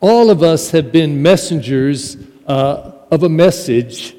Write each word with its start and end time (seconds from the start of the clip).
All 0.00 0.30
of 0.30 0.42
us 0.42 0.70
have 0.70 0.92
been 0.92 1.20
messengers 1.20 2.16
uh, 2.46 2.92
of 3.10 3.22
a 3.22 3.28
message 3.28 4.16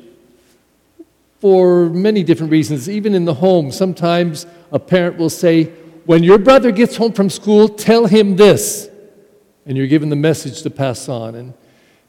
for 1.39 1.89
many 1.89 2.23
different 2.23 2.51
reasons. 2.51 2.88
Even 2.88 3.15
in 3.15 3.25
the 3.25 3.34
home, 3.34 3.71
sometimes 3.71 4.46
a 4.71 4.78
parent 4.78 5.17
will 5.17 5.29
say, 5.29 5.63
When 6.05 6.21
your 6.21 6.38
brother 6.38 6.71
gets 6.71 6.96
home 6.97 7.13
from 7.13 7.31
school, 7.31 7.67
tell 7.67 8.05
him 8.05 8.36
this. 8.36 8.89
And 9.65 9.75
you're 9.75 9.88
given 9.88 10.09
the 10.09 10.15
message 10.15 10.62
to 10.62 10.70
pass 10.70 11.09
on. 11.09 11.34
And, 11.34 11.54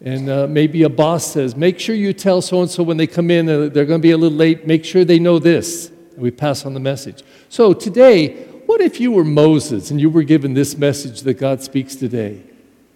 and 0.02 0.28
uh, 0.28 0.46
maybe 0.48 0.82
a 0.82 0.90
boss 0.90 1.32
says, 1.32 1.56
Make 1.56 1.80
sure 1.80 1.94
you 1.94 2.12
tell 2.12 2.42
so 2.42 2.60
and 2.60 2.70
so 2.70 2.82
when 2.82 2.98
they 2.98 3.06
come 3.06 3.30
in, 3.30 3.48
uh, 3.48 3.68
they're 3.68 3.86
going 3.86 4.00
to 4.00 4.06
be 4.06 4.10
a 4.10 4.18
little 4.18 4.36
late, 4.36 4.66
make 4.66 4.84
sure 4.84 5.02
they 5.06 5.18
know 5.18 5.38
this. 5.38 5.90
And 6.12 6.20
we 6.20 6.30
pass 6.30 6.66
on 6.66 6.74
the 6.74 6.80
message. 6.80 7.22
So 7.48 7.72
today, 7.72 8.44
what 8.66 8.82
if 8.82 9.00
you 9.00 9.12
were 9.12 9.24
Moses 9.24 9.90
and 9.90 9.98
you 9.98 10.10
were 10.10 10.24
given 10.24 10.52
this 10.52 10.76
message 10.76 11.22
that 11.22 11.34
God 11.34 11.62
speaks 11.62 11.96
today? 11.96 12.42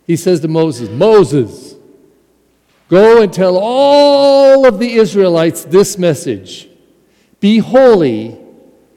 He 0.07 0.16
says 0.16 0.41
to 0.41 0.48
Moses, 0.48 0.88
Moses, 0.88 1.75
go 2.89 3.21
and 3.21 3.32
tell 3.32 3.57
all 3.57 4.67
of 4.67 4.79
the 4.79 4.94
Israelites 4.94 5.64
this 5.64 5.99
message 5.99 6.68
Be 7.40 7.58
holy 7.58 8.39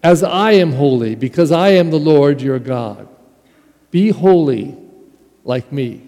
as 0.03 0.23
I 0.23 0.53
am 0.53 0.73
holy, 0.73 1.15
because 1.15 1.51
I 1.51 1.69
am 1.69 1.89
the 1.89 1.99
Lord 1.99 2.41
your 2.41 2.59
God. 2.59 3.07
Be 3.91 4.11
holy 4.11 4.77
like 5.43 5.71
me. 5.71 6.07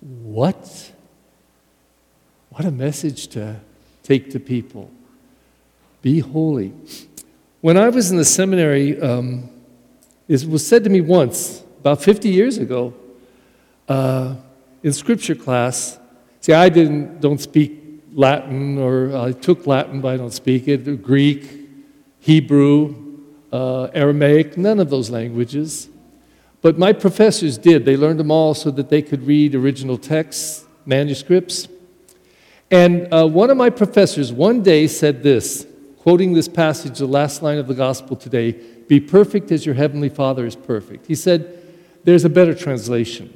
What? 0.00 0.92
What 2.50 2.64
a 2.64 2.70
message 2.70 3.28
to 3.28 3.60
take 4.02 4.30
to 4.30 4.40
people. 4.40 4.90
Be 6.02 6.20
holy. 6.20 6.72
When 7.60 7.76
I 7.76 7.88
was 7.88 8.10
in 8.10 8.18
the 8.18 8.24
seminary, 8.24 9.00
um, 9.00 9.50
it 10.28 10.44
was 10.44 10.64
said 10.64 10.84
to 10.84 10.90
me 10.90 11.00
once, 11.00 11.64
about 11.88 12.02
50 12.02 12.28
years 12.28 12.58
ago, 12.58 12.92
uh, 13.88 14.34
in 14.82 14.92
scripture 14.92 15.34
class. 15.34 15.98
See, 16.42 16.52
I 16.52 16.68
didn't, 16.68 17.22
don't 17.22 17.40
speak 17.40 18.02
Latin, 18.12 18.76
or 18.76 19.16
I 19.16 19.32
took 19.32 19.66
Latin, 19.66 20.02
but 20.02 20.08
I 20.12 20.18
don't 20.18 20.34
speak 20.34 20.68
it, 20.68 21.02
Greek, 21.02 21.48
Hebrew, 22.20 22.94
uh, 23.50 23.84
Aramaic, 23.94 24.58
none 24.58 24.80
of 24.80 24.90
those 24.90 25.08
languages. 25.08 25.88
But 26.60 26.78
my 26.78 26.92
professors 26.92 27.56
did. 27.56 27.86
They 27.86 27.96
learned 27.96 28.20
them 28.20 28.30
all 28.30 28.52
so 28.52 28.70
that 28.72 28.90
they 28.90 29.00
could 29.00 29.26
read 29.26 29.54
original 29.54 29.96
texts, 29.96 30.66
manuscripts. 30.84 31.68
And 32.70 33.08
uh, 33.14 33.26
one 33.26 33.48
of 33.48 33.56
my 33.56 33.70
professors 33.70 34.30
one 34.30 34.62
day 34.62 34.88
said 34.88 35.22
this 35.22 35.66
quoting 35.96 36.34
this 36.34 36.48
passage, 36.48 36.98
the 36.98 37.06
last 37.06 37.42
line 37.42 37.56
of 37.56 37.66
the 37.66 37.74
gospel 37.74 38.14
today 38.14 38.52
Be 38.88 39.00
perfect 39.00 39.50
as 39.52 39.64
your 39.64 39.74
heavenly 39.74 40.10
Father 40.10 40.44
is 40.44 40.54
perfect. 40.54 41.06
He 41.06 41.14
said, 41.14 41.57
There's 42.08 42.24
a 42.24 42.30
better 42.30 42.54
translation. 42.54 43.34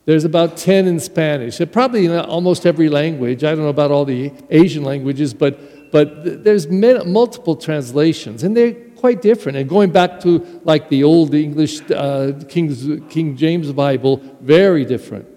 there's 0.05 0.25
about 0.25 0.57
10 0.57 0.87
in 0.87 0.99
Spanish, 0.99 1.61
probably 1.71 2.05
in 2.05 2.11
almost 2.11 2.65
every 2.65 2.89
language. 2.89 3.43
I 3.43 3.51
don't 3.51 3.63
know 3.63 3.69
about 3.69 3.91
all 3.91 4.03
the 4.03 4.31
Asian 4.49 4.83
languages, 4.83 5.33
but, 5.33 5.59
but 5.91 6.43
there's 6.43 6.67
multiple 6.69 7.55
translations, 7.55 8.43
and 8.43 8.55
they're 8.55 8.73
quite 8.95 9.21
different. 9.21 9.57
And 9.57 9.67
going 9.67 9.91
back 9.91 10.19
to 10.21 10.61
like 10.63 10.89
the 10.89 11.03
old 11.03 11.33
English 11.33 11.81
uh, 11.91 12.33
King, 12.47 13.07
King 13.09 13.35
James 13.35 13.71
Bible, 13.71 14.21
very 14.41 14.85
different. 14.85 15.27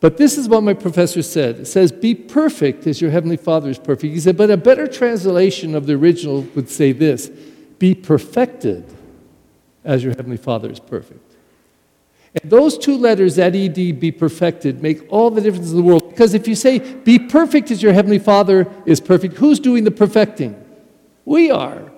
But 0.00 0.16
this 0.16 0.38
is 0.38 0.48
what 0.48 0.62
my 0.62 0.74
professor 0.74 1.22
said. 1.22 1.60
It 1.60 1.66
says, 1.66 1.90
Be 1.90 2.14
perfect 2.14 2.86
as 2.86 3.00
your 3.00 3.10
heavenly 3.10 3.36
Father 3.36 3.68
is 3.68 3.78
perfect. 3.78 4.14
He 4.14 4.20
said, 4.20 4.36
But 4.36 4.50
a 4.50 4.56
better 4.56 4.86
translation 4.86 5.74
of 5.74 5.86
the 5.86 5.94
original 5.94 6.42
would 6.54 6.70
say 6.70 6.92
this 6.92 7.28
Be 7.78 7.94
perfected 7.94 8.84
as 9.84 10.04
your 10.04 10.14
heavenly 10.14 10.36
Father 10.36 10.70
is 10.70 10.80
perfect. 10.80 11.27
And 12.42 12.50
those 12.50 12.78
two 12.78 12.96
letters, 12.96 13.36
that 13.36 13.54
ED, 13.54 13.98
be 13.98 14.12
perfected, 14.12 14.82
make 14.82 15.10
all 15.10 15.30
the 15.30 15.40
difference 15.40 15.70
in 15.70 15.76
the 15.76 15.82
world. 15.82 16.08
Because 16.10 16.34
if 16.34 16.46
you 16.46 16.54
say, 16.54 16.78
be 16.78 17.18
perfect 17.18 17.70
as 17.70 17.82
your 17.82 17.92
Heavenly 17.92 18.18
Father 18.18 18.70
is 18.86 19.00
perfect, 19.00 19.36
who's 19.36 19.58
doing 19.60 19.84
the 19.84 19.90
perfecting? 19.90 20.62
We 21.24 21.50
are. 21.50 21.90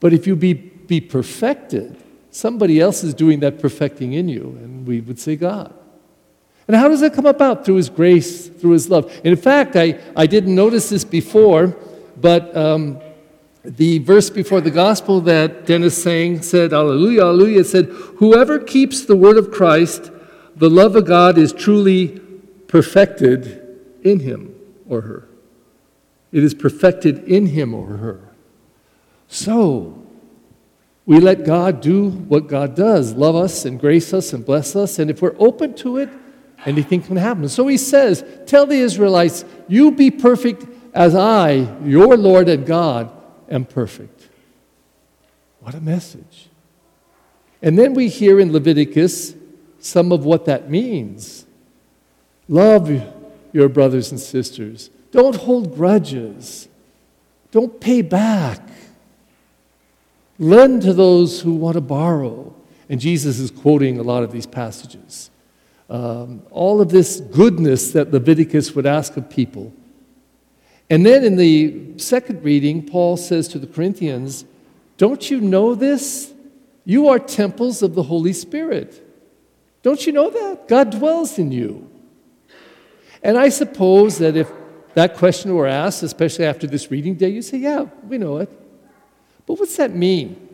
But 0.00 0.12
if 0.12 0.26
you 0.26 0.34
be, 0.34 0.54
be 0.54 1.00
perfected, 1.00 1.96
somebody 2.30 2.80
else 2.80 3.04
is 3.04 3.14
doing 3.14 3.40
that 3.40 3.60
perfecting 3.60 4.14
in 4.14 4.28
you, 4.28 4.58
and 4.62 4.86
we 4.86 5.00
would 5.00 5.18
say 5.18 5.36
God. 5.36 5.72
And 6.66 6.76
how 6.76 6.88
does 6.88 7.00
that 7.00 7.12
come 7.12 7.26
about? 7.26 7.64
Through 7.64 7.76
His 7.76 7.88
grace, 7.88 8.48
through 8.48 8.72
His 8.72 8.88
love. 8.88 9.12
And 9.18 9.26
in 9.26 9.36
fact, 9.36 9.76
I, 9.76 10.00
I 10.16 10.26
didn't 10.26 10.54
notice 10.54 10.88
this 10.90 11.04
before, 11.04 11.76
but 12.16 12.56
um, 12.56 13.00
the 13.64 13.98
verse 13.98 14.28
before 14.28 14.60
the 14.60 14.70
gospel 14.70 15.20
that 15.22 15.66
Dennis 15.66 16.02
sang 16.02 16.42
said, 16.42 16.72
Alleluia, 16.72 17.22
Alleluia, 17.22 17.64
said, 17.64 17.86
Whoever 18.16 18.58
keeps 18.58 19.04
the 19.04 19.16
word 19.16 19.36
of 19.36 19.50
Christ, 19.50 20.10
the 20.56 20.70
love 20.70 20.96
of 20.96 21.06
God 21.06 21.38
is 21.38 21.52
truly 21.52 22.20
perfected 22.66 23.78
in 24.02 24.20
him 24.20 24.54
or 24.88 25.02
her. 25.02 25.28
It 26.32 26.42
is 26.42 26.54
perfected 26.54 27.24
in 27.24 27.46
him 27.46 27.74
or 27.74 27.86
her. 27.98 28.20
So, 29.28 30.02
we 31.04 31.20
let 31.20 31.44
God 31.44 31.80
do 31.80 32.10
what 32.10 32.46
God 32.46 32.74
does 32.74 33.12
love 33.12 33.34
us 33.34 33.64
and 33.64 33.78
grace 33.78 34.12
us 34.12 34.32
and 34.32 34.44
bless 34.44 34.76
us. 34.76 34.98
And 34.98 35.10
if 35.10 35.20
we're 35.20 35.36
open 35.38 35.74
to 35.76 35.98
it, 35.98 36.08
anything 36.64 37.02
can 37.02 37.16
happen. 37.16 37.48
So 37.48 37.66
he 37.66 37.76
says, 37.76 38.24
Tell 38.46 38.66
the 38.66 38.76
Israelites, 38.76 39.44
You 39.68 39.90
be 39.90 40.10
perfect 40.10 40.66
as 40.94 41.14
I, 41.14 41.76
your 41.84 42.16
Lord 42.16 42.48
and 42.48 42.66
God, 42.66 43.10
am 43.54 43.64
perfect. 43.64 44.28
What 45.60 45.74
a 45.74 45.80
message. 45.80 46.48
And 47.62 47.78
then 47.78 47.94
we 47.94 48.08
hear 48.08 48.40
in 48.40 48.52
Leviticus 48.52 49.34
some 49.78 50.10
of 50.10 50.24
what 50.24 50.46
that 50.46 50.68
means. 50.68 51.44
Love 52.48 52.90
your 53.52 53.68
brothers 53.68 54.10
and 54.10 54.20
sisters. 54.20 54.90
Don't 55.12 55.36
hold 55.36 55.74
grudges. 55.74 56.68
Don't 57.52 57.80
pay 57.80 58.02
back. 58.02 58.60
Lend 60.38 60.82
to 60.82 60.92
those 60.92 61.42
who 61.42 61.54
want 61.54 61.74
to 61.74 61.80
borrow. 61.80 62.54
And 62.88 63.00
Jesus 63.00 63.38
is 63.38 63.50
quoting 63.50 63.98
a 63.98 64.02
lot 64.02 64.22
of 64.22 64.32
these 64.32 64.46
passages. 64.46 65.30
Um, 65.88 66.42
all 66.50 66.80
of 66.80 66.88
this 66.88 67.20
goodness 67.20 67.92
that 67.92 68.10
Leviticus 68.10 68.74
would 68.74 68.86
ask 68.86 69.16
of 69.16 69.28
people 69.28 69.72
and 70.92 71.06
then 71.06 71.24
in 71.24 71.36
the 71.36 71.96
second 71.96 72.44
reading, 72.44 72.84
Paul 72.84 73.16
says 73.16 73.48
to 73.48 73.58
the 73.58 73.66
Corinthians, 73.66 74.44
Don't 74.98 75.30
you 75.30 75.40
know 75.40 75.74
this? 75.74 76.34
You 76.84 77.08
are 77.08 77.18
temples 77.18 77.80
of 77.80 77.94
the 77.94 78.02
Holy 78.02 78.34
Spirit. 78.34 79.02
Don't 79.82 80.06
you 80.06 80.12
know 80.12 80.28
that? 80.28 80.68
God 80.68 80.90
dwells 80.90 81.38
in 81.38 81.50
you. 81.50 81.90
And 83.22 83.38
I 83.38 83.48
suppose 83.48 84.18
that 84.18 84.36
if 84.36 84.52
that 84.92 85.16
question 85.16 85.54
were 85.54 85.66
asked, 85.66 86.02
especially 86.02 86.44
after 86.44 86.66
this 86.66 86.90
reading 86.90 87.14
day, 87.14 87.30
you 87.30 87.40
say, 87.40 87.56
Yeah, 87.56 87.86
we 88.06 88.18
know 88.18 88.36
it. 88.36 88.50
But 89.46 89.58
what's 89.58 89.78
that 89.78 89.94
mean? 89.94 90.46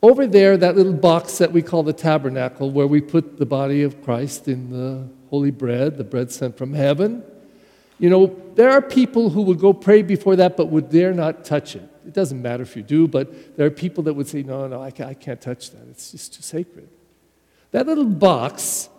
Over 0.00 0.28
there, 0.28 0.56
that 0.56 0.76
little 0.76 0.92
box 0.92 1.38
that 1.38 1.50
we 1.50 1.60
call 1.60 1.82
the 1.82 1.92
tabernacle, 1.92 2.70
where 2.70 2.86
we 2.86 3.00
put 3.00 3.38
the 3.38 3.46
body 3.46 3.82
of 3.82 4.00
Christ 4.04 4.46
in 4.46 4.70
the 4.70 5.08
holy 5.28 5.50
bread, 5.50 5.98
the 5.98 6.04
bread 6.04 6.30
sent 6.30 6.56
from 6.56 6.72
heaven, 6.72 7.24
you 8.04 8.10
know, 8.10 8.36
there 8.54 8.70
are 8.70 8.82
people 8.82 9.30
who 9.30 9.40
would 9.40 9.58
go 9.58 9.72
pray 9.72 10.02
before 10.02 10.36
that 10.36 10.58
but 10.58 10.66
would 10.66 10.90
dare 10.90 11.14
not 11.14 11.42
touch 11.42 11.74
it. 11.74 11.88
It 12.06 12.12
doesn't 12.12 12.42
matter 12.42 12.62
if 12.62 12.76
you 12.76 12.82
do, 12.82 13.08
but 13.08 13.56
there 13.56 13.66
are 13.66 13.70
people 13.70 14.04
that 14.04 14.12
would 14.12 14.28
say, 14.28 14.42
no, 14.42 14.68
no, 14.68 14.82
I 14.82 14.90
can't, 14.90 15.40
touch 15.40 15.70
that. 15.70 15.88
It's 15.88 16.10
just 16.10 16.34
too 16.34 16.42
sacred. 16.42 16.90
That 17.70 17.86
little 17.86 18.04
box, 18.04 18.90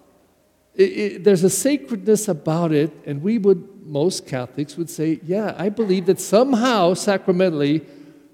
it, 0.73 0.83
it, 0.83 1.23
there's 1.23 1.43
a 1.43 1.51
sacredness 1.51 2.27
about 2.27 2.71
it, 2.71 2.91
and 3.05 3.21
we 3.21 3.37
would, 3.37 3.85
most 3.85 4.25
Catholics 4.25 4.75
would 4.75 4.89
say, 4.89 5.19
yeah, 5.21 5.53
I 5.55 5.69
believe 5.69 6.07
that 6.07 6.19
somehow, 6.19 6.95
sacramentally, 6.95 7.85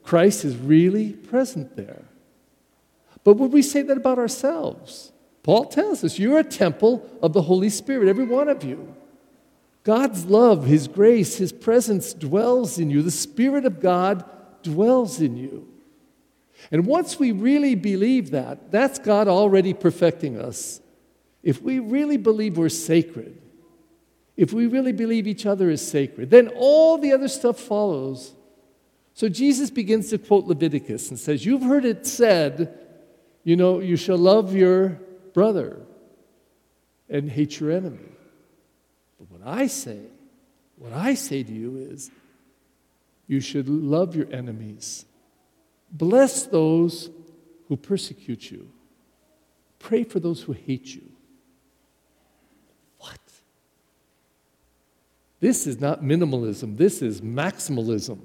Christ 0.03 0.45
is 0.45 0.55
really 0.55 1.11
present 1.11 1.75
there. 1.75 2.05
But 3.25 3.33
would 3.33 3.51
we 3.51 3.61
say 3.61 3.81
that 3.81 3.97
about 3.97 4.19
ourselves? 4.19 5.11
Paul 5.43 5.65
tells 5.65 6.01
us, 6.05 6.17
you're 6.17 6.39
a 6.39 6.45
temple 6.45 7.09
of 7.21 7.33
the 7.33 7.41
Holy 7.41 7.69
Spirit, 7.69 8.07
every 8.07 8.23
one 8.23 8.47
of 8.47 8.63
you. 8.63 8.95
God's 9.83 10.25
love, 10.25 10.65
His 10.65 10.87
grace, 10.87 11.37
His 11.37 11.51
presence 11.51 12.13
dwells 12.13 12.77
in 12.77 12.89
you. 12.89 13.01
The 13.01 13.11
Spirit 13.11 13.65
of 13.65 13.79
God 13.79 14.23
dwells 14.63 15.19
in 15.19 15.37
you. 15.37 15.67
And 16.71 16.85
once 16.85 17.17
we 17.17 17.31
really 17.31 17.75
believe 17.75 18.31
that, 18.31 18.71
that's 18.71 18.99
God 18.99 19.27
already 19.27 19.73
perfecting 19.73 20.39
us. 20.39 20.79
If 21.41 21.61
we 21.61 21.79
really 21.79 22.17
believe 22.17 22.57
we're 22.57 22.69
sacred, 22.69 23.41
if 24.37 24.53
we 24.53 24.67
really 24.67 24.91
believe 24.91 25.27
each 25.27 25.45
other 25.45 25.69
is 25.69 25.85
sacred, 25.85 26.29
then 26.29 26.49
all 26.55 26.97
the 26.97 27.13
other 27.13 27.27
stuff 27.27 27.59
follows. 27.59 28.35
So 29.13 29.27
Jesus 29.27 29.69
begins 29.71 30.09
to 30.11 30.17
quote 30.17 30.45
Leviticus 30.45 31.09
and 31.09 31.19
says, 31.19 31.45
You've 31.45 31.63
heard 31.63 31.85
it 31.85 32.05
said, 32.05 32.77
you 33.43 33.55
know, 33.55 33.79
you 33.79 33.95
shall 33.97 34.17
love 34.17 34.55
your 34.55 34.99
brother 35.33 35.81
and 37.09 37.29
hate 37.29 37.59
your 37.59 37.71
enemy. 37.71 37.97
What 39.41 39.57
I 39.57 39.67
say, 39.67 39.99
what 40.77 40.93
I 40.93 41.15
say 41.15 41.41
to 41.41 41.51
you 41.51 41.77
is, 41.77 42.11
you 43.27 43.39
should 43.39 43.67
love 43.67 44.15
your 44.15 44.31
enemies. 44.31 45.05
Bless 45.91 46.45
those 46.45 47.09
who 47.67 47.75
persecute 47.77 48.51
you. 48.51 48.69
Pray 49.79 50.03
for 50.03 50.19
those 50.19 50.43
who 50.43 50.51
hate 50.51 50.93
you. 50.93 51.09
What? 52.99 53.19
This 55.39 55.65
is 55.65 55.79
not 55.79 56.03
minimalism, 56.03 56.77
this 56.77 57.01
is 57.01 57.21
maximalism. 57.21 58.19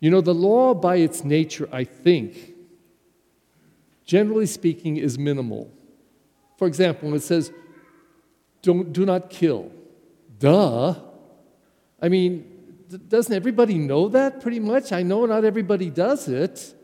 You 0.00 0.10
know, 0.10 0.20
the 0.20 0.34
law 0.34 0.74
by 0.74 0.96
its 0.96 1.24
nature, 1.24 1.68
I 1.72 1.84
think, 1.84 2.54
generally 4.04 4.46
speaking, 4.46 4.96
is 4.96 5.18
minimal. 5.18 5.72
For 6.56 6.68
example, 6.68 7.08
when 7.08 7.16
it 7.16 7.22
says, 7.22 7.52
don't, 8.62 8.92
do 8.92 9.06
not 9.06 9.30
kill, 9.30 9.72
duh. 10.38 10.94
I 12.00 12.08
mean, 12.08 12.84
doesn't 13.08 13.34
everybody 13.34 13.76
know 13.78 14.08
that 14.08 14.40
pretty 14.40 14.60
much? 14.60 14.92
I 14.92 15.02
know 15.02 15.26
not 15.26 15.44
everybody 15.44 15.90
does 15.90 16.28
it. 16.28 16.74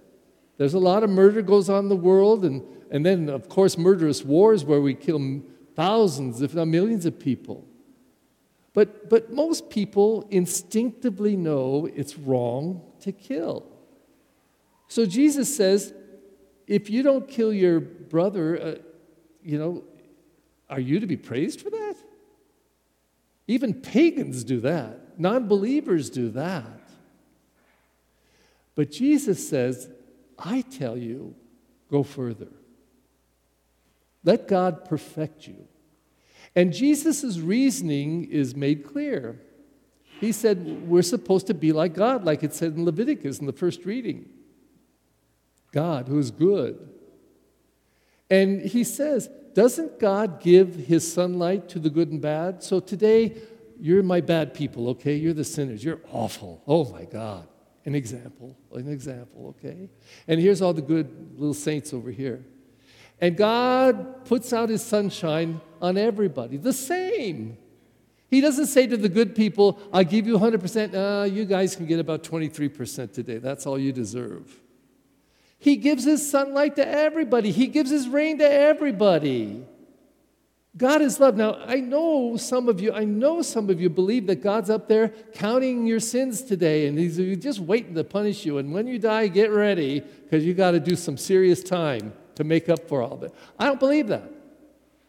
There's 0.57 0.75
a 0.75 0.79
lot 0.79 1.03
of 1.03 1.11
murder 1.11 1.43
goes 1.43 1.69
on 1.69 1.85
in 1.85 1.89
the 1.89 1.97
world, 1.97 2.45
and, 2.45 2.63
and 2.91 3.05
then, 3.05 3.29
of 3.29 3.49
course, 3.49 3.77
murderous 3.77 4.25
wars 4.25 4.65
where 4.65 4.81
we 4.81 4.95
kill 4.95 5.43
thousands, 5.75 6.43
if 6.43 6.55
not 6.55 6.69
millions 6.69 7.07
of 7.07 7.19
people. 7.19 7.67
But, 8.73 9.09
but 9.09 9.33
most 9.33 9.71
people 9.71 10.27
instinctively 10.31 11.37
know 11.37 11.89
it's 11.95 12.19
wrong 12.19 12.83
to 13.01 13.13
kill. 13.13 13.67
So 14.89 15.07
Jesus 15.07 15.55
says, 15.55 15.95
if 16.67 16.91
you 16.91 17.03
don't 17.03 17.29
kill 17.29 17.53
your 17.53 17.81
brother, 17.81 18.61
uh, 18.61 18.75
you 19.43 19.59
know, 19.59 19.85
are 20.69 20.81
you 20.81 21.01
to 21.01 21.07
be 21.07 21.17
praised 21.17 21.61
for 21.61 21.71
that? 21.71 21.95
Even 23.47 23.75
pagans 23.75 24.45
do 24.45 24.61
that, 24.61 25.19
non 25.19 25.47
believers 25.47 26.11
do 26.11 26.31
that. 26.31 26.81
But 28.75 28.91
Jesus 28.91 29.49
says, 29.49 29.89
I 30.39 30.63
tell 30.63 30.97
you, 30.97 31.35
go 31.91 32.03
further. 32.03 32.49
Let 34.25 34.49
God 34.49 34.85
perfect 34.85 35.47
you. 35.47 35.69
And 36.57 36.73
Jesus' 36.73 37.39
reasoning 37.39 38.25
is 38.31 38.57
made 38.57 38.87
clear. 38.87 39.41
He 40.21 40.33
said, 40.33 40.89
We're 40.89 41.03
supposed 41.03 41.47
to 41.49 41.55
be 41.55 41.73
like 41.73 41.95
God, 41.95 42.25
like 42.25 42.43
it 42.43 42.55
said 42.55 42.75
in 42.75 42.85
Leviticus 42.85 43.39
in 43.39 43.47
the 43.47 43.53
first 43.53 43.85
reading. 43.85 44.29
God, 45.73 46.09
who 46.09 46.19
is 46.19 46.31
good. 46.31 46.89
And 48.31 48.63
he 48.63 48.85
says, 48.85 49.29
Doesn't 49.55 50.01
God 50.01 50.41
give 50.41 50.75
his 50.75 51.11
sunlight 51.11 51.69
to 51.71 51.79
the 51.79 51.89
good 51.89 52.11
and 52.11 52.21
bad? 52.21 52.63
So 52.63 52.81
today, 52.81 53.37
you're 53.79 54.03
my 54.03 54.21
bad 54.21 54.53
people, 54.53 54.89
okay? 54.91 55.15
You're 55.15 55.33
the 55.33 55.45
sinners. 55.45 55.85
You're 55.85 56.01
awful. 56.13 56.63
Oh 56.67 56.91
my 56.91 57.05
God. 57.05 57.47
An 57.87 57.95
example, 57.95 58.57
an 58.73 58.89
example, 58.89 59.55
okay? 59.59 59.91
And 60.27 60.41
here's 60.41 60.63
all 60.63 60.73
the 60.73 60.83
good 60.83 61.39
little 61.39 61.55
saints 61.55 61.93
over 61.93 62.11
here. 62.11 62.45
And 63.21 63.37
God 63.37 64.25
puts 64.25 64.53
out 64.53 64.71
his 64.71 64.83
sunshine 64.83 65.61
on 65.81 65.97
everybody, 65.97 66.57
the 66.57 66.73
same. 66.73 67.59
He 68.29 68.41
doesn't 68.41 68.67
say 68.67 68.87
to 68.87 68.97
the 68.97 69.09
good 69.09 69.37
people, 69.37 69.79
I'll 69.93 70.03
give 70.03 70.27
you 70.27 70.39
100%. 70.39 70.95
Uh, 70.95 71.25
you 71.25 71.45
guys 71.45 71.77
can 71.77 71.87
get 71.87 72.01
about 72.01 72.25
23% 72.25 73.13
today. 73.13 73.39
That's 73.39 73.67
all 73.67 73.79
you 73.79 73.93
deserve. 73.93 74.64
He 75.59 75.77
gives 75.77 76.05
his 76.05 76.29
sunlight 76.29 76.77
to 76.77 76.87
everybody, 76.87 77.51
he 77.51 77.67
gives 77.67 77.91
his 77.91 78.09
rain 78.09 78.39
to 78.39 78.51
everybody. 78.51 79.65
God 80.77 81.03
is 81.03 81.21
love. 81.21 81.37
Now, 81.37 81.55
I 81.65 81.77
know 81.77 82.37
some 82.37 82.69
of 82.69 82.81
you, 82.81 82.93
I 82.93 83.05
know 83.05 83.43
some 83.43 83.71
of 83.71 83.81
you 83.81 83.89
believe 83.89 84.27
that 84.27 84.43
God's 84.43 84.71
up 84.71 84.89
there 84.89 85.11
counting 85.33 85.87
your 85.87 86.01
sins 86.01 86.43
today 86.43 86.89
and 86.89 86.99
he's 86.99 87.17
just 87.41 87.61
waiting 87.61 87.95
to 87.95 88.03
punish 88.03 88.45
you. 88.45 88.59
And 88.59 88.73
when 88.73 88.89
you 88.89 88.99
die, 88.99 89.29
get 89.29 89.53
ready 89.53 90.01
because 90.01 90.45
you 90.45 90.53
got 90.53 90.73
to 90.73 90.81
do 90.81 90.97
some 90.97 91.17
serious 91.17 91.63
time 91.63 92.13
to 92.35 92.43
make 92.43 92.69
up 92.69 92.89
for 92.89 93.03
all 93.03 93.17
that. 93.19 93.33
I 93.57 93.67
don't 93.67 93.79
believe 93.79 94.09
that. 94.09 94.29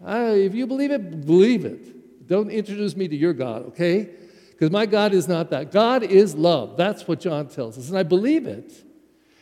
I, 0.05 0.33
if 0.33 0.53
you 0.53 0.67
believe 0.67 0.91
it, 0.91 1.25
believe 1.25 1.65
it. 1.65 2.27
Don't 2.27 2.51
introduce 2.51 2.95
me 2.95 3.07
to 3.07 3.15
your 3.15 3.33
God, 3.33 3.65
okay? 3.67 4.09
Because 4.51 4.69
my 4.69 4.85
God 4.85 5.13
is 5.13 5.27
not 5.27 5.49
that. 5.49 5.71
God 5.71 6.03
is 6.03 6.35
love. 6.35 6.77
That's 6.77 7.07
what 7.07 7.19
John 7.19 7.47
tells 7.47 7.77
us. 7.77 7.89
And 7.89 7.97
I 7.97 8.03
believe 8.03 8.45
it. 8.45 8.71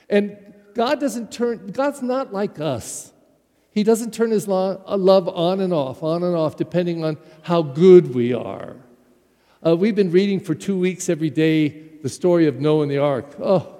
And 0.10 0.38
God 0.74 1.00
doesn't 1.00 1.32
turn, 1.32 1.68
God's 1.68 2.02
not 2.02 2.34
like 2.34 2.60
us. 2.60 3.12
He 3.72 3.84
doesn't 3.84 4.14
turn 4.14 4.32
his 4.32 4.48
uh, 4.48 4.78
love 4.98 5.28
on 5.28 5.60
and 5.60 5.74
off, 5.74 6.04
on 6.04 6.24
and 6.24 6.36
off, 6.36 6.56
depending 6.56 7.04
on 7.04 7.18
how 7.42 7.64
good 7.64 8.14
we 8.14 8.34
are. 8.34 8.76
Uh, 9.66 9.76
we've 9.76 9.96
been 9.96 10.12
reading 10.12 10.40
for 10.40 10.54
two 10.54 10.78
weeks 10.78 11.10
every 11.10 11.30
day 11.30 11.70
the 12.04 12.10
story 12.10 12.48
of 12.48 12.60
Noah 12.60 12.84
and 12.84 12.92
the 12.92 13.00
ark. 13.00 13.34
Oh, 13.42 13.76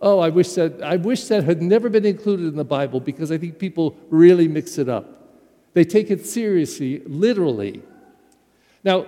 oh, 0.00 0.18
I 0.18 0.30
wish 0.30 0.52
that 0.54 0.82
I 0.82 0.96
wish 0.96 1.24
that 1.26 1.44
had 1.44 1.62
never 1.62 1.88
been 1.88 2.06
included 2.06 2.46
in 2.46 2.56
the 2.56 2.64
Bible 2.64 2.98
because 2.98 3.30
I 3.30 3.38
think 3.38 3.58
people 3.58 3.96
really 4.10 4.48
mix 4.48 4.78
it 4.78 4.88
up. 4.88 5.38
They 5.74 5.84
take 5.84 6.10
it 6.10 6.26
seriously, 6.26 7.02
literally. 7.06 7.82
Now, 8.82 9.06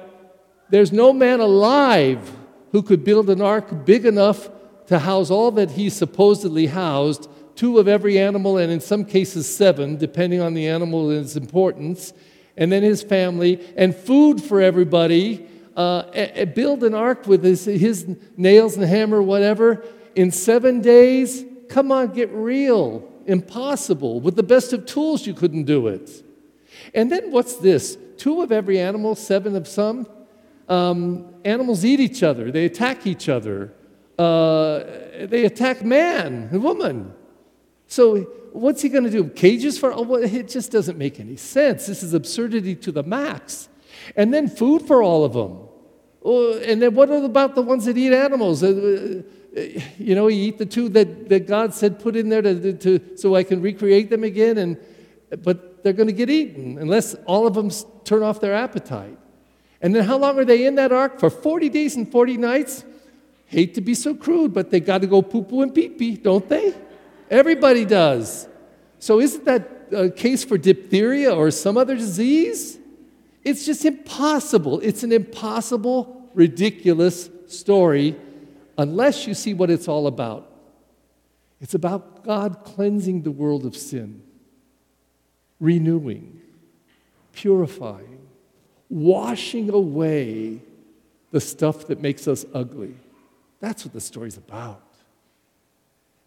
there's 0.70 0.92
no 0.92 1.12
man 1.12 1.40
alive 1.40 2.36
who 2.72 2.82
could 2.82 3.02
build 3.02 3.30
an 3.30 3.40
ark 3.40 3.84
big 3.84 4.06
enough 4.06 4.48
to 4.86 4.98
house 4.98 5.30
all 5.30 5.50
that 5.52 5.72
he 5.72 5.90
supposedly 5.90 6.66
housed 6.66 7.28
two 7.56 7.78
of 7.78 7.88
every 7.88 8.18
animal, 8.18 8.58
and 8.58 8.72
in 8.72 8.80
some 8.80 9.04
cases, 9.04 9.54
seven, 9.54 9.96
depending 9.96 10.40
on 10.40 10.54
the 10.54 10.66
animal 10.66 11.10
and 11.10 11.24
its 11.24 11.36
importance, 11.36 12.12
and 12.56 12.70
then 12.70 12.82
his 12.82 13.02
family, 13.02 13.64
and 13.76 13.94
food 13.94 14.42
for 14.42 14.60
everybody. 14.60 15.46
Uh, 15.76 16.44
build 16.54 16.84
an 16.84 16.94
ark 16.94 17.26
with 17.26 17.42
his, 17.42 17.64
his 17.64 18.06
nails 18.36 18.76
and 18.76 18.84
hammer, 18.84 19.20
whatever, 19.20 19.84
in 20.14 20.30
seven 20.30 20.80
days. 20.80 21.44
Come 21.68 21.90
on, 21.90 22.12
get 22.12 22.30
real. 22.30 23.10
Impossible. 23.26 24.20
With 24.20 24.36
the 24.36 24.44
best 24.44 24.72
of 24.72 24.86
tools, 24.86 25.26
you 25.26 25.34
couldn't 25.34 25.64
do 25.64 25.88
it. 25.88 26.22
And 26.94 27.10
then 27.10 27.32
what's 27.32 27.56
this? 27.56 27.98
Two 28.16 28.42
of 28.42 28.52
every 28.52 28.78
animal, 28.78 29.16
seven 29.16 29.56
of 29.56 29.66
some. 29.66 30.06
Um, 30.68 31.34
animals 31.44 31.84
eat 31.84 32.00
each 32.00 32.22
other, 32.22 32.50
they 32.50 32.64
attack 32.64 33.06
each 33.06 33.28
other. 33.28 33.72
Uh, 34.18 34.84
they 35.26 35.44
attack 35.44 35.84
man 35.84 36.48
and 36.50 36.62
woman. 36.62 37.14
So, 37.86 38.20
what's 38.52 38.82
he 38.82 38.88
going 38.88 39.04
to 39.04 39.10
do? 39.10 39.24
Cages 39.24 39.78
for? 39.78 39.92
Oh, 39.92 40.14
it 40.14 40.48
just 40.48 40.70
doesn't 40.70 40.98
make 40.98 41.20
any 41.20 41.36
sense. 41.36 41.86
This 41.86 42.02
is 42.02 42.14
absurdity 42.14 42.74
to 42.76 42.92
the 42.92 43.02
max. 43.02 43.68
And 44.16 44.32
then 44.32 44.48
food 44.48 44.82
for 44.82 45.02
all 45.02 45.24
of 45.24 45.32
them. 45.32 45.68
Oh, 46.24 46.58
and 46.58 46.80
then 46.80 46.94
what 46.94 47.10
about 47.10 47.54
the 47.54 47.62
ones 47.62 47.84
that 47.84 47.98
eat 47.98 48.12
animals? 48.12 48.62
Uh, 48.62 49.22
uh, 49.56 49.60
you 49.98 50.14
know, 50.14 50.28
you 50.28 50.48
eat 50.48 50.58
the 50.58 50.66
two 50.66 50.88
that, 50.90 51.28
that 51.28 51.46
God 51.46 51.74
said 51.74 52.00
put 52.00 52.16
in 52.16 52.28
there 52.28 52.42
to, 52.42 52.72
to, 52.72 53.16
so 53.16 53.36
I 53.36 53.42
can 53.42 53.60
recreate 53.60 54.10
them 54.10 54.24
again, 54.24 54.58
and, 54.58 54.80
but 55.42 55.82
they're 55.82 55.92
going 55.92 56.08
to 56.08 56.14
get 56.14 56.30
eaten 56.30 56.78
unless 56.78 57.14
all 57.26 57.46
of 57.46 57.54
them 57.54 57.70
turn 58.04 58.22
off 58.22 58.40
their 58.40 58.54
appetite. 58.54 59.18
And 59.80 59.94
then 59.94 60.04
how 60.04 60.16
long 60.16 60.38
are 60.38 60.44
they 60.44 60.66
in 60.66 60.76
that 60.76 60.92
ark? 60.92 61.20
For 61.20 61.28
40 61.28 61.68
days 61.68 61.94
and 61.94 62.10
40 62.10 62.38
nights? 62.38 62.84
Hate 63.46 63.74
to 63.74 63.80
be 63.80 63.94
so 63.94 64.14
crude, 64.14 64.52
but 64.52 64.70
they 64.70 64.80
got 64.80 65.02
to 65.02 65.06
go 65.06 65.22
poo 65.22 65.42
poo 65.42 65.62
and 65.62 65.74
pee 65.74 65.88
pee, 65.88 66.16
don't 66.16 66.48
they? 66.48 66.74
Everybody 67.30 67.84
does. 67.84 68.48
So 68.98 69.20
isn't 69.20 69.44
that 69.44 69.88
a 69.92 70.10
case 70.10 70.44
for 70.44 70.58
diphtheria 70.58 71.34
or 71.34 71.50
some 71.50 71.76
other 71.76 71.94
disease? 71.94 72.78
It's 73.42 73.66
just 73.66 73.84
impossible. 73.84 74.80
It's 74.80 75.02
an 75.02 75.12
impossible, 75.12 76.30
ridiculous 76.34 77.28
story 77.46 78.16
unless 78.78 79.26
you 79.26 79.34
see 79.34 79.54
what 79.54 79.70
it's 79.70 79.88
all 79.88 80.06
about. 80.06 80.50
It's 81.60 81.74
about 81.74 82.24
God 82.24 82.64
cleansing 82.64 83.22
the 83.22 83.30
world 83.30 83.64
of 83.66 83.76
sin 83.76 84.22
renewing, 85.60 86.40
purifying, 87.32 88.26
washing 88.90 89.70
away 89.70 90.60
the 91.30 91.40
stuff 91.40 91.86
that 91.86 92.00
makes 92.00 92.28
us 92.28 92.44
ugly. 92.52 92.94
That's 93.64 93.82
what 93.82 93.94
the 93.94 94.00
story's 94.00 94.36
about. 94.36 94.82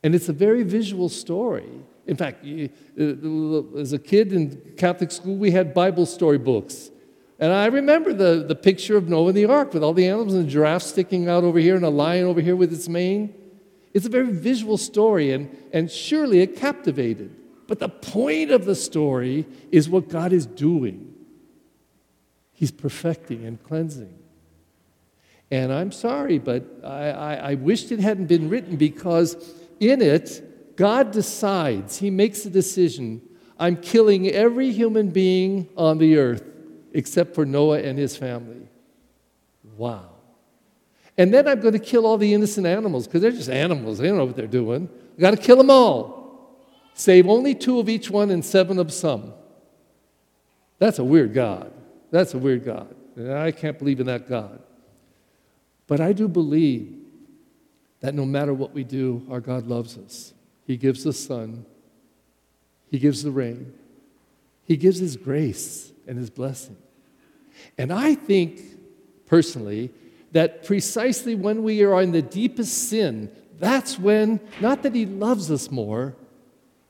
And 0.01 0.15
it's 0.15 0.27
a 0.27 0.33
very 0.33 0.63
visual 0.63 1.07
story. 1.07 1.69
In 2.07 2.17
fact, 2.17 2.43
uh, 2.43 3.77
as 3.77 3.93
a 3.93 3.99
kid 3.99 4.33
in 4.33 4.59
Catholic 4.75 5.11
school, 5.11 5.35
we 5.35 5.51
had 5.51 5.71
Bible 5.71 6.07
story 6.07 6.39
books. 6.39 6.89
And 7.37 7.53
I 7.53 7.67
remember 7.67 8.11
the, 8.11 8.43
the 8.47 8.55
picture 8.55 8.97
of 8.97 9.07
Noah 9.07 9.27
and 9.27 9.37
the 9.37 9.45
ark 9.45 9.71
with 9.71 9.83
all 9.83 9.93
the 9.93 10.07
animals 10.07 10.33
and 10.33 10.47
the 10.47 10.49
giraffe 10.49 10.81
sticking 10.81 11.29
out 11.29 11.43
over 11.43 11.59
here 11.59 11.75
and 11.75 11.85
a 11.85 11.89
lion 11.89 12.25
over 12.25 12.41
here 12.41 12.55
with 12.55 12.73
its 12.73 12.89
mane. 12.89 13.35
It's 13.93 14.07
a 14.07 14.09
very 14.09 14.31
visual 14.31 14.77
story, 14.77 15.31
and, 15.31 15.55
and 15.71 15.91
surely 15.91 16.41
it 16.41 16.55
captivated. 16.55 17.35
But 17.67 17.77
the 17.77 17.89
point 17.89 18.49
of 18.49 18.65
the 18.65 18.73
story 18.73 19.45
is 19.71 19.87
what 19.87 20.09
God 20.09 20.33
is 20.33 20.47
doing. 20.47 21.13
He's 22.53 22.71
perfecting 22.71 23.45
and 23.45 23.61
cleansing. 23.61 24.17
And 25.49 25.71
I'm 25.71 25.91
sorry, 25.91 26.39
but 26.39 26.65
I, 26.83 27.09
I, 27.09 27.33
I 27.35 27.53
wished 27.55 27.91
it 27.91 27.99
hadn't 27.99 28.25
been 28.27 28.49
written 28.49 28.75
because 28.75 29.35
in 29.79 30.01
it, 30.01 30.75
God 30.75 31.11
decides, 31.11 31.97
He 31.97 32.09
makes 32.09 32.45
a 32.45 32.49
decision. 32.49 33.21
I'm 33.59 33.77
killing 33.77 34.27
every 34.27 34.71
human 34.71 35.09
being 35.09 35.69
on 35.75 35.97
the 35.97 36.17
earth 36.17 36.43
except 36.93 37.35
for 37.35 37.45
Noah 37.45 37.79
and 37.79 37.97
his 37.97 38.15
family. 38.15 38.67
Wow. 39.77 40.09
And 41.17 41.33
then 41.33 41.47
I'm 41.47 41.59
going 41.59 41.73
to 41.73 41.79
kill 41.79 42.05
all 42.05 42.17
the 42.17 42.33
innocent 42.33 42.67
animals 42.67 43.07
because 43.07 43.21
they're 43.21 43.31
just 43.31 43.49
animals. 43.49 43.97
They 43.97 44.07
don't 44.07 44.17
know 44.17 44.25
what 44.25 44.35
they're 44.35 44.47
doing. 44.47 44.89
I've 45.13 45.19
got 45.19 45.31
to 45.31 45.37
kill 45.37 45.57
them 45.57 45.69
all. 45.69 46.17
Save 46.93 47.27
only 47.27 47.55
two 47.55 47.79
of 47.79 47.89
each 47.89 48.09
one 48.09 48.31
and 48.31 48.43
seven 48.43 48.79
of 48.79 48.91
some. 48.91 49.33
That's 50.79 50.99
a 50.99 51.03
weird 51.03 51.33
God. 51.33 51.71
That's 52.11 52.33
a 52.33 52.37
weird 52.37 52.65
God. 52.65 52.95
I 53.29 53.51
can't 53.51 53.77
believe 53.77 53.99
in 53.99 54.07
that 54.07 54.29
God. 54.29 54.61
But 55.87 56.01
I 56.01 56.13
do 56.13 56.27
believe 56.27 56.93
that 58.01 58.13
no 58.13 58.25
matter 58.25 58.53
what 58.53 58.73
we 58.73 58.83
do, 58.83 59.25
our 59.29 59.39
God 59.39 59.67
loves 59.67 59.97
us. 59.97 60.33
He 60.65 60.77
gives 60.77 61.03
the 61.03 61.13
sun, 61.13 61.65
He 62.91 62.99
gives 62.99 63.23
the 63.23 63.31
rain, 63.31 63.73
He 64.65 64.77
gives 64.77 64.99
His 64.99 65.15
grace 65.15 65.91
and 66.05 66.17
His 66.17 66.29
blessing. 66.29 66.77
And 67.77 67.91
I 67.91 68.15
think, 68.15 68.61
personally, 69.25 69.91
that 70.33 70.65
precisely 70.65 71.33
when 71.35 71.63
we 71.63 71.83
are 71.83 72.01
in 72.01 72.11
the 72.11 72.21
deepest 72.21 72.89
sin, 72.89 73.31
that's 73.57 73.97
when, 73.97 74.39
not 74.61 74.83
that 74.83 74.93
He 74.93 75.05
loves 75.05 75.49
us 75.49 75.71
more, 75.71 76.15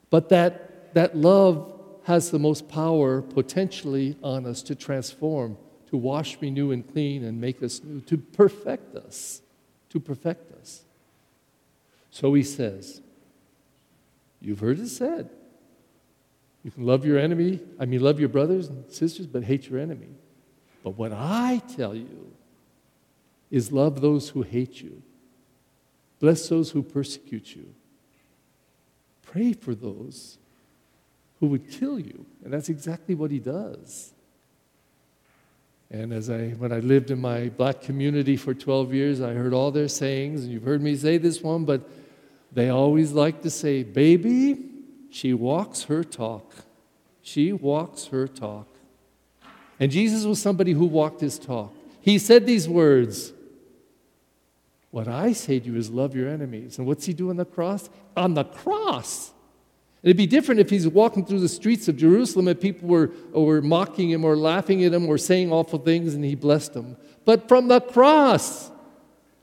but 0.10 0.30
that 0.30 0.94
that 0.94 1.16
love 1.16 1.74
has 2.04 2.32
the 2.32 2.40
most 2.40 2.68
power 2.68 3.22
potentially 3.22 4.16
on 4.24 4.46
us 4.46 4.64
to 4.64 4.74
transform, 4.74 5.58
to 5.90 5.98
wash, 5.98 6.40
me 6.42 6.50
new 6.50 6.72
and 6.72 6.90
clean, 6.92 7.24
and 7.24 7.40
make 7.40 7.64
us 7.64 7.82
new, 7.84 8.02
to 8.02 8.18
perfect 8.18 8.96
us, 8.96 9.42
to 9.90 10.00
perfect 10.00 10.52
us. 10.60 10.84
So 12.12 12.34
He 12.34 12.44
says, 12.44 13.02
You've 14.40 14.60
heard 14.60 14.80
it 14.80 14.88
said. 14.88 15.30
You 16.64 16.72
can 16.72 16.86
love 16.86 17.06
your 17.06 17.18
enemy, 17.18 17.62
I 17.80 17.86
mean, 17.86 18.02
love 18.02 18.20
your 18.20 18.30
brothers 18.30 18.68
and 18.68 18.92
sisters, 18.92 19.26
but 19.26 19.44
hate 19.44 19.70
your 19.70 19.80
enemy. 19.80 20.10
But 20.84 20.98
what 20.98 21.14
I 21.14 21.62
tell 21.76 21.96
you 21.96 22.32
is 23.50 23.72
love 23.72 24.02
those 24.02 24.30
who 24.30 24.42
hate 24.42 24.82
you, 24.82 25.02
bless 26.20 26.50
those 26.50 26.72
who 26.72 26.84
persecute 26.84 27.56
you, 27.56 27.74
pray 29.22 29.54
for 29.54 29.74
those 29.74 30.38
who 31.40 31.48
would 31.48 31.70
kill 31.70 32.00
you. 32.00 32.26
And 32.44 32.52
that's 32.52 32.70
exactly 32.70 33.16
what 33.16 33.32
he 33.32 33.40
does. 33.40 34.14
And 35.90 36.12
as 36.12 36.30
I, 36.30 36.50
when 36.50 36.72
I 36.72 36.80
lived 36.80 37.12
in 37.12 37.20
my 37.20 37.50
black 37.50 37.82
community 37.82 38.36
for 38.36 38.54
12 38.54 38.94
years, 38.94 39.22
I 39.22 39.34
heard 39.34 39.54
all 39.54 39.72
their 39.72 39.88
sayings, 39.88 40.44
and 40.44 40.52
you've 40.52 40.64
heard 40.64 40.82
me 40.82 40.96
say 40.96 41.18
this 41.18 41.42
one, 41.42 41.64
but 41.64 41.90
they 42.52 42.70
always 42.70 43.14
like 43.14 43.42
to 43.44 43.50
say, 43.50 43.84
Baby, 43.84 44.66
she 45.10 45.34
walks 45.34 45.84
her 45.84 46.04
talk. 46.04 46.54
She 47.22 47.54
walks 47.54 48.08
her 48.08 48.28
talk. 48.28 48.68
And 49.80 49.92
Jesus 49.92 50.26
was 50.26 50.42
somebody 50.42 50.74
who 50.74 50.86
walked 50.86 51.22
his 51.22 51.38
talk. 51.38 51.74
He 52.02 52.20
said 52.20 52.46
these 52.46 52.68
words 52.68 53.32
What 54.92 55.08
I 55.08 55.34
say 55.34 55.60
to 55.60 55.66
you 55.66 55.76
is 55.78 55.90
love 55.90 56.16
your 56.16 56.28
enemies. 56.30 56.78
And 56.78 56.88
what's 56.88 57.06
he 57.06 57.14
do 57.14 57.30
on 57.30 57.38
the 57.38 57.46
cross? 57.46 57.90
On 58.16 58.34
the 58.34 58.44
cross. 58.44 59.32
It'd 60.04 60.18
be 60.18 60.28
different 60.28 60.62
if 60.62 60.70
he's 60.70 60.88
walking 60.88 61.26
through 61.26 61.40
the 61.40 61.50
streets 61.50 61.88
of 61.88 61.98
Jerusalem 61.98 62.48
and 62.48 62.60
people 62.60 62.88
were, 62.88 63.12
were 63.32 63.62
mocking 63.62 64.10
him 64.12 64.24
or 64.24 64.38
laughing 64.38 64.84
at 64.84 64.94
him 64.94 65.08
or 65.08 65.18
saying 65.18 65.52
awful 65.52 65.80
things 65.80 66.14
and 66.14 66.24
he 66.24 66.36
blessed 66.36 66.74
them. 66.74 66.98
But 67.26 67.48
from 67.48 67.68
the 67.68 67.82
cross, 67.82 68.72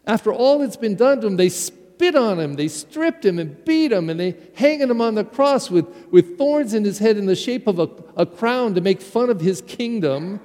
after 0.06 0.32
all 0.32 0.60
that's 0.60 0.76
been 0.76 0.94
done 0.94 1.20
to 1.20 1.26
him, 1.26 1.36
they 1.36 1.48
spit 1.48 2.14
on 2.14 2.38
him, 2.38 2.54
they 2.54 2.68
stripped 2.68 3.24
him 3.24 3.38
and 3.38 3.64
beat 3.64 3.92
him, 3.92 4.10
and 4.10 4.18
they 4.18 4.36
hanging 4.54 4.90
him 4.90 5.00
on 5.00 5.14
the 5.14 5.24
cross 5.24 5.70
with, 5.70 5.86
with 6.10 6.38
thorns 6.38 6.74
in 6.74 6.84
his 6.84 6.98
head 6.98 7.16
in 7.16 7.26
the 7.26 7.36
shape 7.36 7.66
of 7.66 7.78
a, 7.78 7.88
a 8.16 8.26
crown 8.26 8.74
to 8.74 8.80
make 8.80 9.00
fun 9.00 9.30
of 9.30 9.40
his 9.40 9.60
kingdom. 9.62 10.40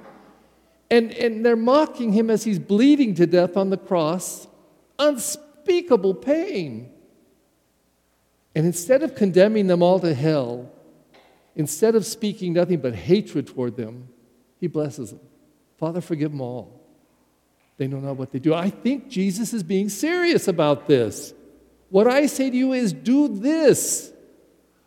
And, 0.90 1.12
and 1.12 1.46
they're 1.46 1.56
mocking 1.56 2.12
him 2.12 2.30
as 2.30 2.44
he's 2.44 2.58
bleeding 2.58 3.14
to 3.14 3.26
death 3.26 3.56
on 3.56 3.70
the 3.70 3.76
cross. 3.76 4.48
Unspeakable 4.98 6.14
pain. 6.14 6.92
And 8.54 8.66
instead 8.66 9.02
of 9.02 9.14
condemning 9.14 9.66
them 9.66 9.82
all 9.82 10.00
to 10.00 10.14
hell, 10.14 10.70
instead 11.54 11.94
of 11.94 12.04
speaking 12.04 12.52
nothing 12.52 12.80
but 12.80 12.94
hatred 12.94 13.46
toward 13.46 13.76
them, 13.76 14.08
he 14.58 14.66
blesses 14.66 15.10
them. 15.10 15.20
Father, 15.78 16.00
forgive 16.00 16.32
them 16.32 16.40
all. 16.40 16.80
They 17.76 17.86
know 17.86 18.00
not 18.00 18.16
what 18.16 18.32
they 18.32 18.38
do. 18.38 18.52
I 18.52 18.68
think 18.68 19.08
Jesus 19.08 19.54
is 19.54 19.62
being 19.62 19.88
serious 19.88 20.48
about 20.48 20.86
this. 20.86 21.32
What 21.88 22.06
I 22.06 22.26
say 22.26 22.50
to 22.50 22.56
you 22.56 22.72
is 22.72 22.92
do 22.92 23.28
this. 23.28 24.12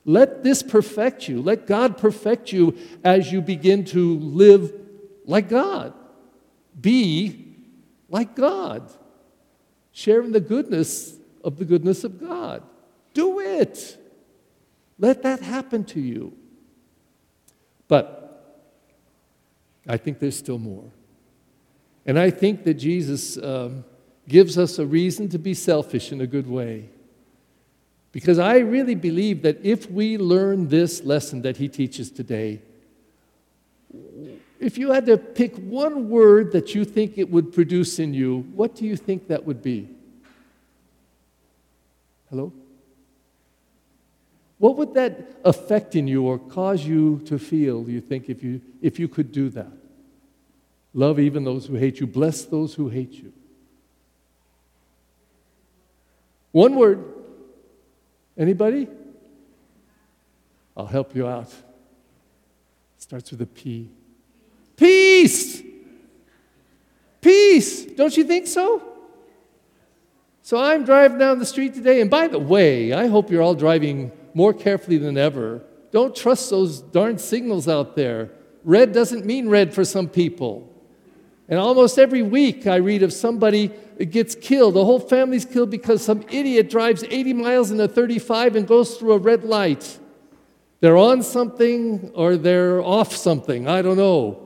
Let 0.06 0.44
this 0.44 0.62
perfect 0.62 1.28
you. 1.28 1.42
Let 1.42 1.66
God 1.66 1.98
perfect 1.98 2.52
you 2.52 2.78
as 3.04 3.32
you 3.32 3.42
begin 3.42 3.86
to 3.86 4.20
live 4.20 4.74
like 5.26 5.50
God. 5.50 5.94
Be 6.80 7.56
like 8.10 8.36
God. 8.36 8.92
Sharing 9.92 10.32
the 10.32 10.40
goodness 10.40 11.16
of 11.44 11.58
the 11.58 11.66
goodness 11.66 12.04
of 12.04 12.20
God. 12.20 12.64
Do 13.14 13.40
it. 13.40 13.98
Let 15.00 15.24
that 15.24 15.42
happen 15.42 15.84
to 15.86 16.00
you. 16.00 16.34
But 17.88 18.24
I 19.88 19.98
think 19.98 20.20
there's 20.20 20.38
still 20.38 20.60
more. 20.60 20.90
And 22.06 22.20
I 22.20 22.30
think 22.30 22.64
that 22.64 22.76
Jesus 22.76 23.38
um, 23.38 23.86
gives 24.28 24.58
us 24.58 24.80
a 24.80 24.86
reason 24.86 25.30
to 25.30 25.40
be 25.40 25.54
selfish 25.54 26.12
in 26.12 26.22
a 26.22 26.28
good 26.28 26.48
way. 26.48 26.90
Because 28.12 28.40
I 28.40 28.60
really 28.60 28.96
believe 28.96 29.42
that 29.42 29.64
if 29.66 29.90
we 29.90 30.18
learn 30.18 30.68
this 30.68 31.04
lesson 31.04 31.42
that 31.42 31.58
he 31.58 31.68
teaches 31.68 32.12
today, 32.12 32.62
if 34.60 34.78
you 34.78 34.92
had 34.92 35.06
to 35.08 35.18
pick 35.18 35.56
one 35.58 36.10
word 36.10 36.52
that 36.52 36.76
you 36.76 36.86
think 36.86 37.18
it 37.18 37.30
would 37.30 37.54
produce 37.54 38.00
in 38.00 38.14
you, 38.14 38.48
what 38.54 38.76
do 38.76 38.86
you 38.86 38.96
think 38.96 39.28
that 39.28 39.44
would 39.46 39.62
be? 39.62 39.90
Hello? 42.30 42.54
What 44.64 44.78
would 44.78 44.94
that 44.94 45.42
affect 45.44 45.94
in 45.94 46.08
you 46.08 46.24
or 46.24 46.40
cause 46.40 46.86
you 46.86 47.20
to 47.26 47.38
feel, 47.38 47.90
you 47.90 48.00
think, 48.00 48.30
if 48.30 48.42
you, 48.42 48.62
if 48.82 48.98
you 48.98 49.10
could 49.10 49.34
do 49.34 49.50
that? 49.50 49.74
Love 50.94 51.20
even 51.20 51.44
those 51.44 51.66
who 51.66 51.76
hate 51.76 52.00
you, 52.00 52.08
bless 52.08 52.44
those 52.46 52.74
who 52.74 52.88
hate 52.88 53.12
you. 53.12 53.34
One 56.54 56.76
word. 56.76 57.04
Anybody? 58.38 58.88
I'll 60.78 60.86
help 60.86 61.14
you 61.14 61.28
out. 61.28 61.50
It 61.50 63.02
starts 63.02 63.32
with 63.32 63.42
a 63.42 63.48
P. 63.48 63.90
Peace! 64.78 65.62
Peace! 67.20 67.84
Don't 67.84 68.16
you 68.16 68.24
think 68.24 68.48
so? 68.48 68.93
So 70.46 70.58
I'm 70.58 70.84
driving 70.84 71.20
down 71.20 71.40
the 71.40 71.46
street 71.46 71.74
today, 71.74 72.02
and 72.02 72.12
by 72.12 72.28
the 72.28 72.38
way, 72.38 72.92
I 72.92 73.08
hope 73.08 73.32
you're 73.32 73.42
all 73.42 73.56
driving 73.56 74.12
more 74.34 74.54
carefully 74.54 74.98
than 74.98 75.18
ever. 75.18 75.64
Don't 75.92 76.14
trust 76.14 76.50
those 76.50 76.82
darn 76.82 77.18
signals 77.18 77.70
out 77.70 77.96
there. 77.96 78.30
Red 78.66 78.92
doesn't 78.92 79.26
mean 79.26 79.48
red 79.48 79.74
for 79.74 79.86
some 79.86 80.10
people. 80.10 80.70
And 81.48 81.58
almost 81.58 81.98
every 81.98 82.24
week 82.24 82.68
I 82.68 82.76
read 82.76 83.04
of 83.04 83.14
somebody 83.14 83.72
gets 84.10 84.36
killed. 84.36 84.74
The 84.74 84.84
whole 84.84 85.00
family's 85.00 85.46
killed 85.46 85.70
because 85.70 86.04
some 86.04 86.26
idiot 86.30 86.70
drives 86.70 87.06
80 87.06 87.34
miles 87.34 87.72
in 87.72 87.80
a 87.80 87.88
35 87.88 88.58
and 88.58 88.68
goes 88.68 88.98
through 88.98 89.14
a 89.14 89.20
red 89.20 89.46
light. 89.46 89.98
They're 90.82 90.98
on 90.98 91.24
something 91.24 92.12
or 92.16 92.36
they're 92.36 92.82
off 92.82 93.16
something. 93.16 93.70
I 93.70 93.82
don't 93.82 93.96
know. 93.96 94.43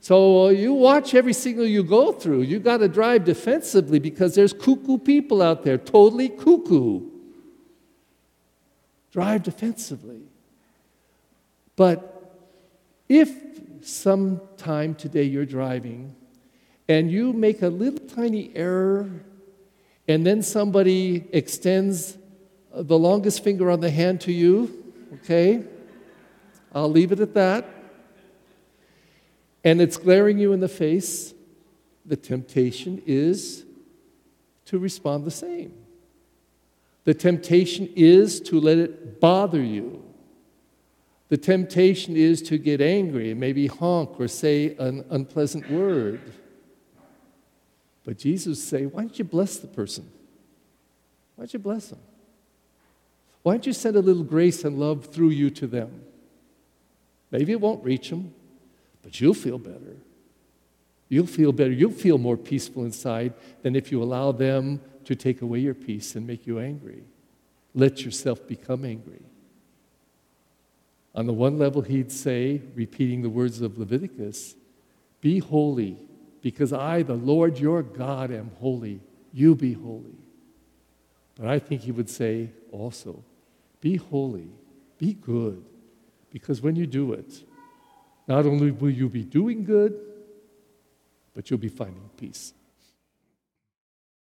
So 0.00 0.46
uh, 0.46 0.48
you 0.48 0.72
watch 0.72 1.14
every 1.14 1.34
signal 1.34 1.66
you 1.66 1.84
go 1.84 2.10
through. 2.12 2.42
You 2.42 2.58
got 2.58 2.78
to 2.78 2.88
drive 2.88 3.24
defensively 3.24 3.98
because 3.98 4.34
there's 4.34 4.54
cuckoo 4.54 4.96
people 4.96 5.42
out 5.42 5.62
there, 5.62 5.76
totally 5.76 6.30
cuckoo. 6.30 7.02
Drive 9.12 9.42
defensively. 9.42 10.22
But 11.76 12.16
if 13.08 13.30
sometime 13.82 14.94
today 14.94 15.24
you're 15.24 15.44
driving 15.44 16.14
and 16.88 17.10
you 17.10 17.32
make 17.34 17.60
a 17.60 17.68
little 17.68 18.06
tiny 18.08 18.52
error 18.54 19.10
and 20.08 20.26
then 20.26 20.42
somebody 20.42 21.28
extends 21.32 22.16
the 22.72 22.98
longest 22.98 23.44
finger 23.44 23.70
on 23.70 23.80
the 23.80 23.90
hand 23.90 24.22
to 24.22 24.32
you, 24.32 24.82
okay? 25.14 25.62
I'll 26.72 26.90
leave 26.90 27.12
it 27.12 27.20
at 27.20 27.34
that. 27.34 27.79
And 29.64 29.80
it's 29.80 29.96
glaring 29.96 30.38
you 30.38 30.52
in 30.52 30.60
the 30.60 30.68
face, 30.68 31.34
the 32.06 32.16
temptation 32.16 33.02
is 33.06 33.64
to 34.66 34.78
respond 34.78 35.24
the 35.24 35.30
same. 35.30 35.74
The 37.04 37.14
temptation 37.14 37.88
is 37.94 38.40
to 38.42 38.60
let 38.60 38.78
it 38.78 39.20
bother 39.20 39.62
you. 39.62 40.04
The 41.28 41.36
temptation 41.36 42.16
is 42.16 42.42
to 42.42 42.58
get 42.58 42.80
angry 42.80 43.30
and 43.30 43.40
maybe 43.40 43.66
honk 43.66 44.18
or 44.18 44.28
say 44.28 44.74
an 44.78 45.04
unpleasant 45.10 45.70
word. 45.70 46.20
But 48.04 48.18
Jesus 48.18 48.62
say, 48.62 48.86
why 48.86 49.02
don't 49.02 49.18
you 49.18 49.24
bless 49.24 49.58
the 49.58 49.68
person? 49.68 50.10
Why 51.36 51.44
don't 51.44 51.52
you 51.52 51.58
bless 51.60 51.88
them? 51.88 52.00
Why 53.42 53.52
don't 53.54 53.66
you 53.66 53.72
send 53.72 53.96
a 53.96 54.00
little 54.00 54.24
grace 54.24 54.64
and 54.64 54.78
love 54.78 55.06
through 55.06 55.30
you 55.30 55.50
to 55.50 55.66
them? 55.66 56.02
Maybe 57.30 57.52
it 57.52 57.60
won't 57.60 57.84
reach 57.84 58.10
them, 58.10 58.34
but 59.02 59.20
you'll 59.20 59.34
feel 59.34 59.58
better. 59.58 59.96
You'll 61.08 61.26
feel 61.26 61.52
better. 61.52 61.72
You'll 61.72 61.90
feel 61.90 62.18
more 62.18 62.36
peaceful 62.36 62.84
inside 62.84 63.34
than 63.62 63.74
if 63.74 63.90
you 63.90 64.02
allow 64.02 64.32
them 64.32 64.80
to 65.04 65.14
take 65.16 65.42
away 65.42 65.58
your 65.58 65.74
peace 65.74 66.14
and 66.14 66.26
make 66.26 66.46
you 66.46 66.60
angry. 66.60 67.02
Let 67.74 68.04
yourself 68.04 68.46
become 68.46 68.84
angry. 68.84 69.22
On 71.14 71.26
the 71.26 71.32
one 71.32 71.58
level, 71.58 71.82
he'd 71.82 72.12
say, 72.12 72.62
repeating 72.74 73.22
the 73.22 73.28
words 73.28 73.60
of 73.60 73.78
Leviticus, 73.78 74.54
Be 75.20 75.40
holy, 75.40 75.96
because 76.40 76.72
I, 76.72 77.02
the 77.02 77.14
Lord 77.14 77.58
your 77.58 77.82
God, 77.82 78.30
am 78.30 78.52
holy. 78.60 79.00
You 79.32 79.56
be 79.56 79.72
holy. 79.72 80.16
But 81.36 81.48
I 81.48 81.58
think 81.58 81.82
he 81.82 81.90
would 81.90 82.08
say 82.08 82.50
also, 82.70 83.24
Be 83.80 83.96
holy, 83.96 84.50
be 84.98 85.14
good, 85.14 85.64
because 86.30 86.62
when 86.62 86.76
you 86.76 86.86
do 86.86 87.12
it, 87.12 87.42
not 88.30 88.46
only 88.46 88.70
will 88.70 88.90
you 88.90 89.08
be 89.08 89.24
doing 89.24 89.64
good, 89.64 89.92
but 91.34 91.50
you'll 91.50 91.58
be 91.58 91.68
finding 91.68 92.08
peace. 92.16 92.54